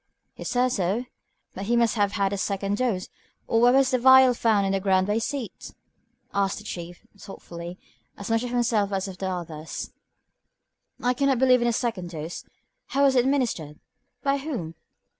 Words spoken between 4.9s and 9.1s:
by his seat?" asked the Chief, thoughtfully, as much of himself as